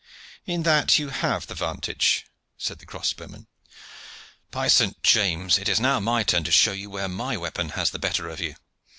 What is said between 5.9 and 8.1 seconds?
my turn to show you where my weapon has the